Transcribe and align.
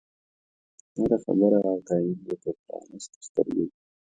هره 0.97 1.17
خبره 1.23 1.59
او 1.69 1.77
تایید 1.87 2.19
یې 2.27 2.35
په 2.41 2.49
پرانیستو 2.63 3.17
سترګو 3.27 3.63
وي. 3.65 3.67